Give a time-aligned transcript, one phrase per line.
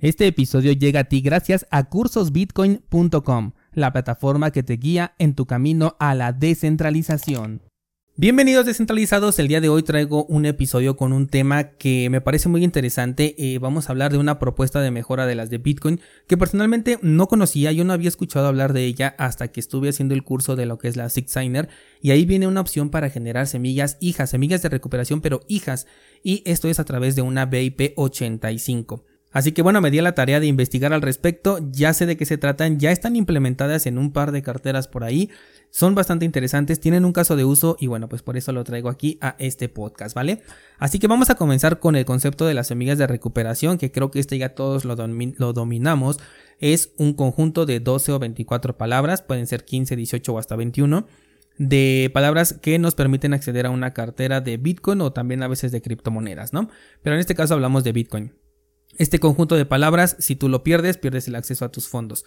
[0.00, 5.46] Este episodio llega a ti gracias a cursosbitcoin.com, la plataforma que te guía en tu
[5.46, 7.62] camino a la descentralización.
[8.16, 12.48] Bienvenidos descentralizados, el día de hoy traigo un episodio con un tema que me parece
[12.48, 13.34] muy interesante.
[13.38, 17.00] Eh, vamos a hablar de una propuesta de mejora de las de Bitcoin que personalmente
[17.02, 20.54] no conocía, yo no había escuchado hablar de ella hasta que estuve haciendo el curso
[20.54, 21.68] de lo que es la Six Signer
[22.00, 25.88] y ahí viene una opción para generar semillas hijas, semillas de recuperación pero hijas
[26.22, 29.04] y esto es a través de una BIP 85.
[29.30, 32.24] Así que bueno, me di la tarea de investigar al respecto, ya sé de qué
[32.24, 35.28] se tratan, ya están implementadas en un par de carteras por ahí,
[35.70, 38.88] son bastante interesantes, tienen un caso de uso y bueno, pues por eso lo traigo
[38.88, 40.42] aquí a este podcast, ¿vale?
[40.78, 44.10] Así que vamos a comenzar con el concepto de las semillas de recuperación, que creo
[44.10, 46.18] que este ya todos lo, lo dominamos,
[46.58, 51.06] es un conjunto de 12 o 24 palabras, pueden ser 15, 18 o hasta 21
[51.58, 55.72] de palabras que nos permiten acceder a una cartera de Bitcoin o también a veces
[55.72, 56.70] de criptomonedas, ¿no?
[57.02, 58.32] Pero en este caso hablamos de Bitcoin.
[58.98, 62.24] Este conjunto de palabras, si tú lo pierdes, pierdes el acceso a tus fondos.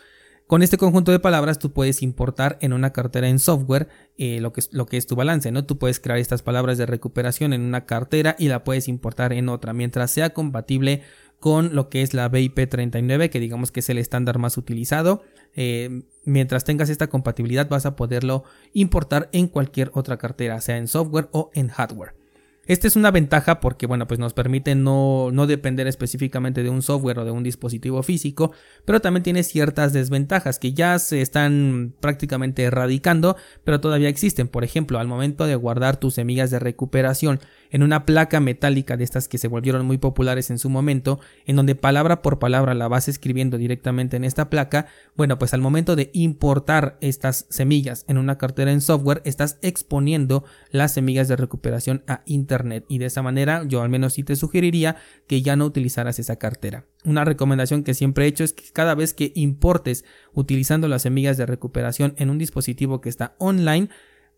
[0.48, 4.54] Con este conjunto de palabras tú puedes importar en una cartera en software eh, lo,
[4.54, 5.66] que, es tu balance, ¿no?
[5.66, 9.50] Tú puedes crear estas palabras de recuperación en una cartera y la puedes importar en
[9.50, 11.04] otra, mientras sea compatible
[11.40, 15.24] con lo que es la BIP39, que digamos que es el estándar más utilizado.
[15.56, 20.88] Eh, mientras tengas esta compatibilidad vas a poderlo importar en cualquier otra cartera, sea en
[20.88, 22.21] software o en hardware.
[22.68, 26.84] Esta es una ventaja porque, bueno, pues nos permite no, no, depender específicamente de un
[26.84, 28.52] software o de un dispositivo físico,
[28.86, 34.48] pero también tiene ciertas desventajas que ya se están prácticamente erradicando, pero todavía existen.
[34.48, 37.40] Por ejemplo, al momento de guardar tus semillas de recuperación
[37.72, 41.56] en una placa metálica de estas que se volvieron muy populares en su momento, en
[41.56, 45.96] donde palabra por palabra la vas escribiendo directamente en esta placa, bueno, pues al momento
[45.96, 52.04] de importar estas semillas en una cartera en software, estás exponiendo las semillas de recuperación
[52.08, 54.98] a internet y de esa manera yo al menos sí te sugeriría
[55.28, 56.86] que ya no utilizaras esa cartera.
[57.04, 61.38] Una recomendación que siempre he hecho es que cada vez que importes utilizando las semillas
[61.38, 63.90] de recuperación en un dispositivo que está online,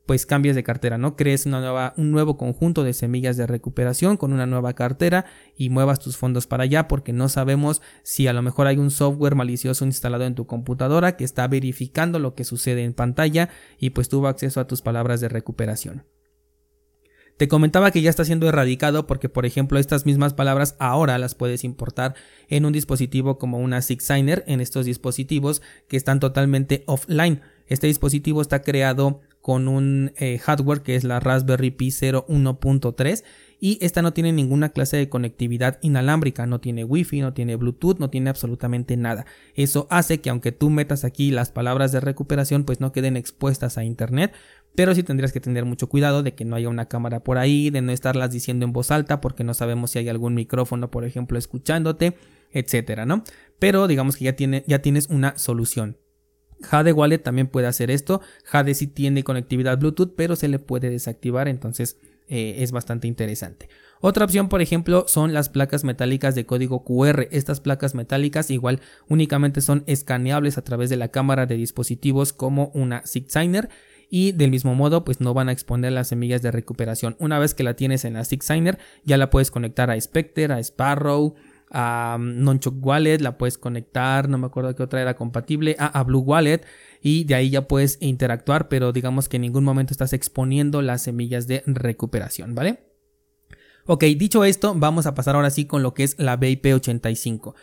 [0.05, 1.15] pues cambies de cartera, ¿no?
[1.15, 5.25] Crees una nueva, un nuevo conjunto de semillas de recuperación con una nueva cartera
[5.55, 8.91] y muevas tus fondos para allá porque no sabemos si a lo mejor hay un
[8.91, 13.49] software malicioso instalado en tu computadora que está verificando lo que sucede en pantalla
[13.79, 16.03] y pues tuvo acceso a tus palabras de recuperación.
[17.37, 21.33] Te comentaba que ya está siendo erradicado porque, por ejemplo, estas mismas palabras ahora las
[21.33, 22.13] puedes importar
[22.47, 27.41] en un dispositivo como una Six Signer en estos dispositivos que están totalmente offline.
[27.65, 33.25] Este dispositivo está creado con un eh, hardware que es la Raspberry Pi 01.3
[33.59, 37.99] y esta no tiene ninguna clase de conectividad inalámbrica, no tiene wifi, no tiene bluetooth,
[37.99, 39.25] no tiene absolutamente nada.
[39.53, 43.77] Eso hace que aunque tú metas aquí las palabras de recuperación pues no queden expuestas
[43.77, 44.31] a internet,
[44.75, 47.69] pero sí tendrías que tener mucho cuidado de que no haya una cámara por ahí,
[47.69, 51.03] de no estarlas diciendo en voz alta porque no sabemos si hay algún micrófono por
[51.03, 52.15] ejemplo escuchándote,
[52.53, 53.25] etcétera, ¿no?
[53.59, 55.97] Pero digamos que ya, tiene, ya tienes una solución.
[56.63, 58.21] Jade Wallet también puede hacer esto.
[58.45, 61.97] Jade sí tiene conectividad Bluetooth, pero se le puede desactivar, entonces
[62.27, 63.69] eh, es bastante interesante.
[64.05, 67.27] Otra opción, por ejemplo, son las placas metálicas de código QR.
[67.31, 72.69] Estas placas metálicas igual únicamente son escaneables a través de la cámara de dispositivos como
[72.73, 73.69] una Signer
[74.09, 77.15] y del mismo modo pues no van a exponer las semillas de recuperación.
[77.17, 80.59] Una vez que la tienes en la Signer ya la puedes conectar a Spectre, a
[80.59, 81.35] Sparrow,
[81.73, 86.19] a Nonchok Wallet, la puedes conectar, no me acuerdo qué otra era compatible, a, Blue
[86.19, 86.61] Wallet
[87.01, 91.01] y de ahí ya puedes interactuar, pero digamos que en ningún momento estás exponiendo las
[91.01, 92.83] semillas de recuperación, ¿vale?
[93.85, 97.53] Ok, dicho esto, vamos a pasar ahora sí con lo que es la BIP85.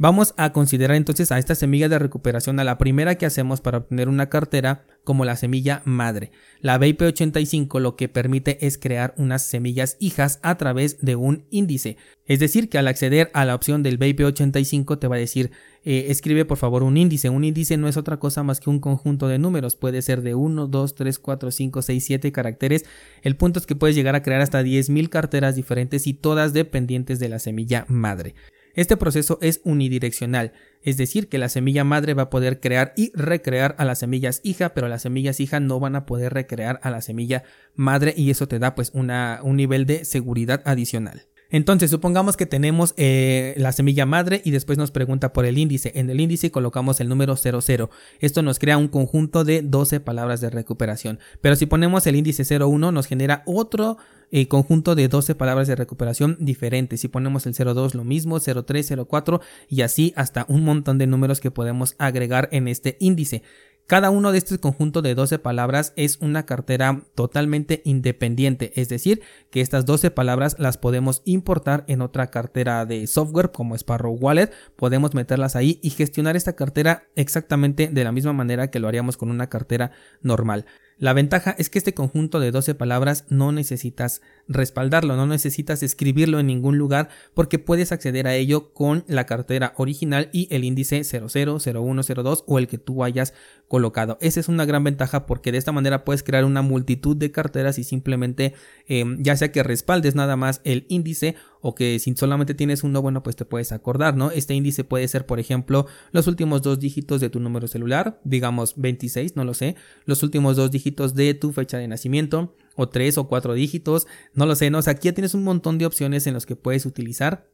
[0.00, 3.78] Vamos a considerar entonces a esta semilla de recuperación, a la primera que hacemos para
[3.78, 6.30] obtener una cartera como la semilla madre.
[6.60, 11.96] La BIP85 lo que permite es crear unas semillas hijas a través de un índice.
[12.26, 15.50] Es decir, que al acceder a la opción del BIP85 te va a decir
[15.82, 17.28] eh, escribe por favor un índice.
[17.28, 19.74] Un índice no es otra cosa más que un conjunto de números.
[19.74, 22.84] Puede ser de 1, 2, 3, 4, 5, 6, 7 caracteres.
[23.22, 27.18] El punto es que puedes llegar a crear hasta 10.000 carteras diferentes y todas dependientes
[27.18, 28.36] de la semilla madre.
[28.78, 30.52] Este proceso es unidireccional,
[30.82, 34.40] es decir, que la semilla madre va a poder crear y recrear a las semillas
[34.44, 37.42] hija, pero las semillas hija no van a poder recrear a la semilla
[37.74, 41.26] madre y eso te da pues una, un nivel de seguridad adicional.
[41.50, 45.90] Entonces, supongamos que tenemos eh, la semilla madre y después nos pregunta por el índice.
[45.96, 47.90] En el índice colocamos el número 00.
[48.20, 51.18] Esto nos crea un conjunto de 12 palabras de recuperación.
[51.40, 53.96] Pero si ponemos el índice 01 nos genera otro
[54.30, 57.00] eh, conjunto de 12 palabras de recuperación diferentes.
[57.00, 61.40] Si ponemos el 02 lo mismo, 03, 04 y así hasta un montón de números
[61.40, 63.42] que podemos agregar en este índice.
[63.88, 69.22] Cada uno de estos conjuntos de 12 palabras es una cartera totalmente independiente, es decir,
[69.50, 74.52] que estas 12 palabras las podemos importar en otra cartera de software como Sparrow Wallet,
[74.76, 79.16] podemos meterlas ahí y gestionar esta cartera exactamente de la misma manera que lo haríamos
[79.16, 80.66] con una cartera normal.
[81.00, 86.40] La ventaja es que este conjunto de 12 palabras no necesitas respaldarlo, no necesitas escribirlo
[86.40, 91.04] en ningún lugar porque puedes acceder a ello con la cartera original y el índice
[91.04, 93.32] 00, 01, 02 o el que tú hayas
[93.68, 94.18] colocado.
[94.20, 97.78] Esa es una gran ventaja porque de esta manera puedes crear una multitud de carteras
[97.78, 98.54] y simplemente
[98.88, 103.02] em, ya sea que respaldes nada más el índice o que si solamente tienes uno,
[103.02, 104.30] bueno, pues te puedes acordar, ¿no?
[104.30, 108.74] Este índice puede ser, por ejemplo, los últimos dos dígitos de tu número celular, digamos
[108.76, 113.18] 26, no lo sé, los últimos dos dígitos de tu fecha de nacimiento, o tres
[113.18, 114.78] o cuatro dígitos, no lo sé, ¿no?
[114.78, 117.50] O sea, aquí ya tienes un montón de opciones en los que puedes utilizar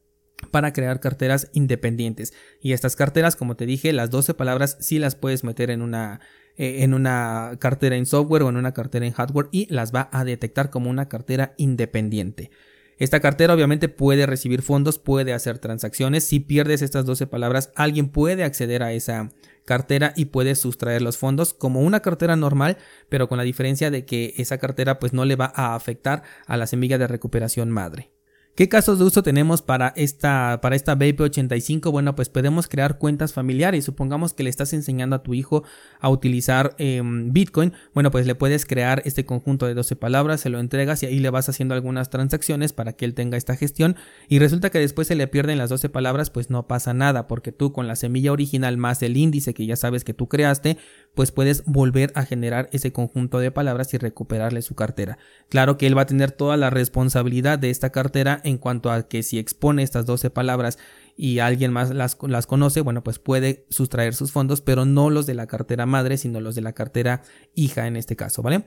[0.50, 2.34] para crear carteras independientes.
[2.60, 6.20] Y estas carteras, como te dije, las 12 palabras sí las puedes meter en una
[6.56, 10.08] eh, en una cartera en software o en una cartera en hardware y las va
[10.12, 12.50] a detectar como una cartera independiente.
[12.96, 16.22] Esta cartera obviamente puede recibir fondos, puede hacer transacciones.
[16.22, 19.32] Si pierdes estas 12 palabras, alguien puede acceder a esa
[19.64, 22.76] cartera y puede sustraer los fondos como una cartera normal,
[23.08, 26.56] pero con la diferencia de que esa cartera pues no le va a afectar a
[26.56, 28.10] la semilla de recuperación madre.
[28.56, 31.90] ¿Qué casos de uso tenemos para esta, para esta BIP85?
[31.90, 33.84] Bueno, pues podemos crear cuentas familiares.
[33.84, 35.64] Supongamos que le estás enseñando a tu hijo
[35.98, 37.72] a utilizar em, Bitcoin.
[37.94, 41.18] Bueno, pues le puedes crear este conjunto de 12 palabras, se lo entregas y ahí
[41.18, 43.96] le vas haciendo algunas transacciones para que él tenga esta gestión.
[44.28, 47.50] Y resulta que después se le pierden las 12 palabras, pues no pasa nada, porque
[47.50, 50.78] tú con la semilla original más el índice que ya sabes que tú creaste,
[51.16, 55.18] pues puedes volver a generar ese conjunto de palabras y recuperarle su cartera.
[55.48, 59.08] Claro que él va a tener toda la responsabilidad de esta cartera en cuanto a
[59.08, 60.78] que si expone estas 12 palabras
[61.16, 65.26] y alguien más las, las conoce, bueno, pues puede sustraer sus fondos, pero no los
[65.26, 67.22] de la cartera madre, sino los de la cartera
[67.54, 68.64] hija en este caso, ¿vale?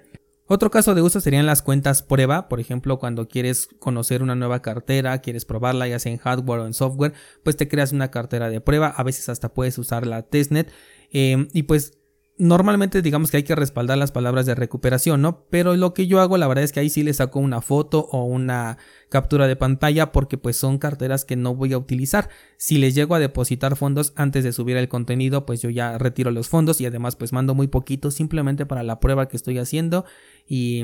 [0.49, 4.61] Otro caso de uso serían las cuentas prueba, por ejemplo, cuando quieres conocer una nueva
[4.61, 7.13] cartera, quieres probarla ya sea en hardware o en software,
[7.43, 10.71] pues te creas una cartera de prueba, a veces hasta puedes usar la testnet.
[11.11, 11.97] Eh, y pues
[12.37, 15.45] normalmente digamos que hay que respaldar las palabras de recuperación, ¿no?
[15.49, 18.07] Pero lo que yo hago la verdad es que ahí sí le saco una foto
[18.11, 18.77] o una
[19.09, 22.29] captura de pantalla porque pues son carteras que no voy a utilizar.
[22.57, 26.31] Si les llego a depositar fondos antes de subir el contenido, pues yo ya retiro
[26.31, 30.05] los fondos y además pues mando muy poquito simplemente para la prueba que estoy haciendo
[30.47, 30.83] y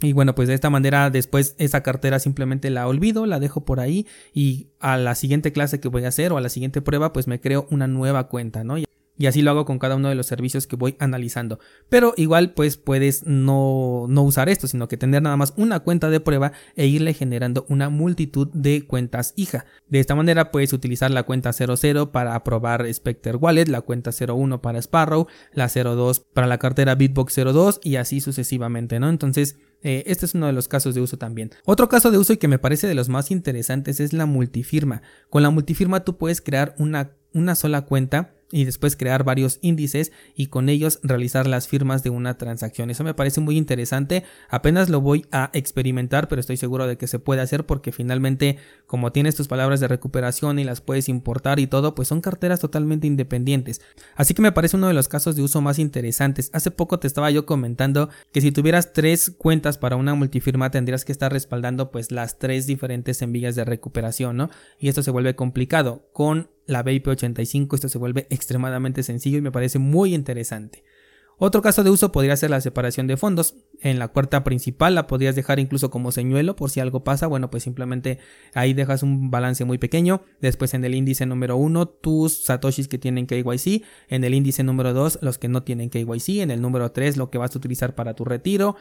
[0.00, 3.78] y bueno, pues de esta manera después esa cartera simplemente la olvido, la dejo por
[3.78, 7.12] ahí y a la siguiente clase que voy a hacer o a la siguiente prueba
[7.12, 8.76] pues me creo una nueva cuenta, ¿no?
[9.16, 11.60] Y así lo hago con cada uno de los servicios que voy analizando.
[11.88, 16.10] Pero igual pues puedes no, no usar esto, sino que tener nada más una cuenta
[16.10, 19.66] de prueba e irle generando una multitud de cuentas hija.
[19.88, 24.60] De esta manera puedes utilizar la cuenta 00 para probar Spectre Wallet, la cuenta 01
[24.60, 29.08] para Sparrow, la 02 para la cartera Bitbox 02 y así sucesivamente, ¿no?
[29.08, 31.50] Entonces eh, este es uno de los casos de uso también.
[31.64, 35.02] Otro caso de uso y que me parece de los más interesantes es la multifirma.
[35.30, 40.12] Con la multifirma tú puedes crear una, una sola cuenta y después crear varios índices
[40.34, 42.90] y con ellos realizar las firmas de una transacción.
[42.90, 44.24] Eso me parece muy interesante.
[44.48, 48.58] Apenas lo voy a experimentar, pero estoy seguro de que se puede hacer porque finalmente
[48.86, 52.60] como tienes tus palabras de recuperación y las puedes importar y todo, pues son carteras
[52.60, 53.80] totalmente independientes.
[54.14, 56.50] Así que me parece uno de los casos de uso más interesantes.
[56.52, 61.04] Hace poco te estaba yo comentando que si tuvieras tres cuentas para una multifirma tendrías
[61.04, 64.50] que estar respaldando pues las tres diferentes envías de recuperación, ¿no?
[64.78, 66.08] Y esto se vuelve complicado.
[66.12, 70.84] Con la BIP85 esto se vuelve extremadamente sencillo y me parece muy interesante.
[71.36, 73.56] Otro caso de uso podría ser la separación de fondos.
[73.80, 77.26] En la cuarta principal la podrías dejar incluso como señuelo por si algo pasa.
[77.26, 78.18] Bueno, pues simplemente
[78.54, 80.22] ahí dejas un balance muy pequeño.
[80.40, 83.82] Después en el índice número 1 tus satoshis que tienen KYC.
[84.08, 86.40] En el índice número 2 los que no tienen KYC.
[86.40, 88.76] En el número 3 lo que vas a utilizar para tu retiro.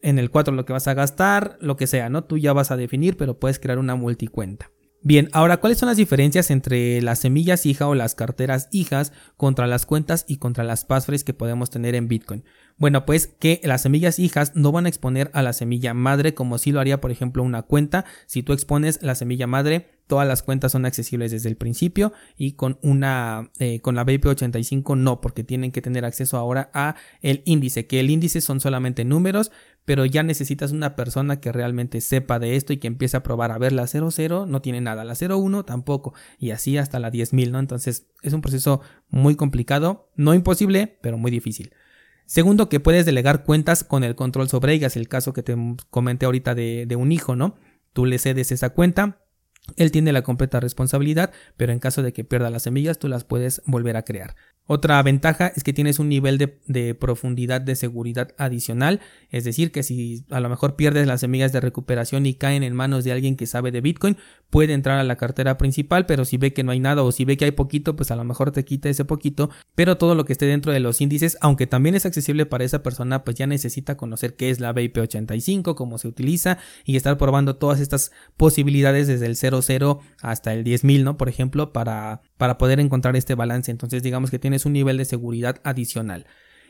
[0.00, 1.58] En el 4 lo que vas a gastar.
[1.60, 2.24] Lo que sea, ¿no?
[2.24, 4.70] Tú ya vas a definir pero puedes crear una multicuenta.
[5.02, 9.66] Bien, ahora, ¿cuáles son las diferencias entre las semillas hija o las carteras hijas contra
[9.66, 12.44] las cuentas y contra las passphrase que podemos tener en Bitcoin?
[12.76, 16.58] Bueno, pues que las semillas hijas no van a exponer a la semilla madre como
[16.58, 18.04] si lo haría, por ejemplo, una cuenta.
[18.26, 22.52] Si tú expones la semilla madre, todas las cuentas son accesibles desde el principio y
[22.52, 27.42] con una eh, con la BIP85 no, porque tienen que tener acceso ahora a el
[27.44, 29.52] índice, que el índice son solamente números,
[29.84, 33.50] pero ya necesitas una persona que realmente sepa de esto y que empiece a probar
[33.50, 37.50] a ver la 00 no tiene nada, la 01 tampoco y así hasta la 10.000,
[37.50, 37.58] ¿no?
[37.58, 41.72] Entonces es un proceso muy complicado, no imposible, pero muy difícil.
[42.26, 45.56] Segundo, que puedes delegar cuentas con el control sobre ellas, el caso que te
[45.90, 47.56] comenté ahorita de, de un hijo, ¿no?
[47.92, 49.18] Tú le cedes esa cuenta,
[49.76, 53.24] él tiene la completa responsabilidad, pero en caso de que pierda las semillas, tú las
[53.24, 54.36] puedes volver a crear.
[54.72, 59.00] Otra ventaja es que tienes un nivel de, profundidad de seguridad adicional,
[59.32, 62.76] es decir, que si a lo mejor pierdes las semillas de recuperación y caen en
[62.76, 64.16] manos de alguien que sabe de Bitcoin,
[64.48, 67.24] puede entrar a la cartera principal, pero si ve que no hay nada o si
[67.24, 70.24] ve que hay poquito, pues a lo mejor te quita ese poquito, pero todo lo
[70.24, 73.48] que esté dentro de los índices, aunque también es accesible para esa persona, pues ya
[73.48, 79.08] necesita conocer qué es la BIP85, cómo se utiliza y estar probando todas estas posibilidades
[79.08, 81.16] desde el 00 hasta el 10.000, ¿no?
[81.16, 83.70] Por ejemplo, para, para poder encontrar este balance.
[83.70, 86.24] Entonces digamos que tienes un nivel de seguridad adicional.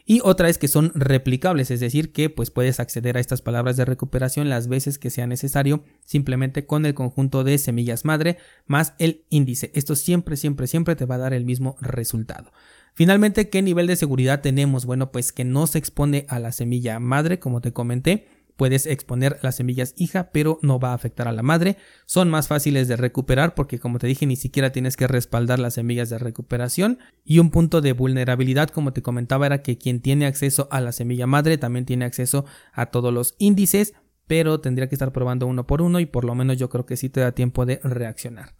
[0.04, 3.76] Y otra es que son replicables, es decir, que pues puedes acceder a estas palabras
[3.76, 8.94] de recuperación las veces que sea necesario, simplemente con el conjunto de semillas madre más
[8.98, 9.70] el índice.
[9.72, 12.50] Esto siempre, siempre, siempre te va a dar el mismo resultado.
[12.94, 14.86] Finalmente, ¿qué nivel de seguridad tenemos?
[14.86, 18.26] Bueno, pues que no se expone a la semilla madre, como te comenté,
[18.60, 21.78] Puedes exponer las semillas hija, pero no va a afectar a la madre.
[22.04, 25.72] Son más fáciles de recuperar porque como te dije ni siquiera tienes que respaldar las
[25.72, 26.98] semillas de recuperación.
[27.24, 30.92] Y un punto de vulnerabilidad como te comentaba era que quien tiene acceso a la
[30.92, 33.94] semilla madre también tiene acceso a todos los índices,
[34.26, 36.98] pero tendría que estar probando uno por uno y por lo menos yo creo que
[36.98, 38.59] sí te da tiempo de reaccionar.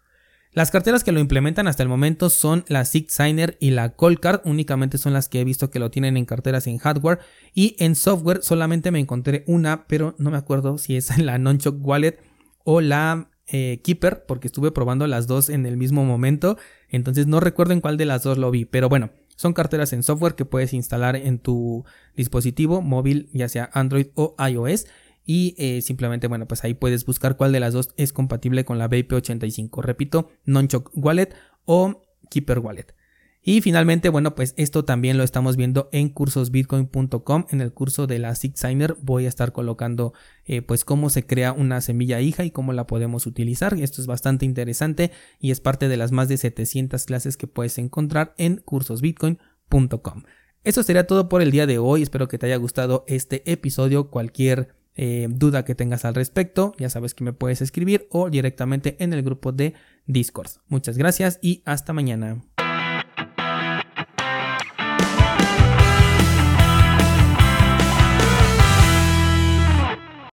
[0.52, 4.99] Las carteras que lo implementan hasta el momento son la Signer y la Coldcard, únicamente
[4.99, 7.21] son las que he visto que lo tienen en carteras en hardware
[7.54, 8.40] y en software.
[8.42, 12.19] Solamente me encontré una, pero no me acuerdo si es la Nonchok Wallet
[12.64, 17.38] o la eh, Keeper, porque estuve probando las dos en el mismo momento, entonces no
[17.38, 20.45] recuerdo en cuál de las dos lo vi, pero bueno, son carteras en software que
[20.45, 21.85] puedes instalar en tu
[22.16, 24.87] dispositivo móvil, ya sea Android o iOS
[25.32, 28.78] y eh, simplemente, bueno, pues ahí puedes buscar cuál de las dos es compatible con
[28.78, 29.80] la BIP85.
[29.80, 32.96] Repito, Nonchok Wallet o Keeper Wallet.
[33.40, 37.46] Y finalmente, bueno, pues esto también lo estamos viendo en cursosbitcoin.com.
[37.50, 40.14] En el curso de la Signer voy a estar colocando
[40.46, 43.75] eh, pues cómo se crea una semilla hija y cómo la podemos utilizar.
[43.75, 47.78] Esto es bastante interesante y es parte de las más de 700 clases que puedes
[47.78, 50.25] encontrar en cursosbitcoin.com.
[50.64, 52.02] Eso sería todo por el día de hoy.
[52.02, 54.10] Espero que te haya gustado este episodio.
[54.10, 58.97] Cualquier eh, duda que tengas al respecto, ya sabes que me puedes escribir o directamente
[59.02, 59.73] en el grupo de
[60.04, 60.50] Discord.
[60.69, 62.42] Muchas gracias y hasta mañana.